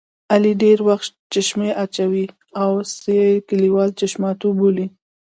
[0.33, 2.25] علي ډېری وخت چشمې اچوي
[2.63, 4.87] اوس یې کلیوال چشماټو بولي.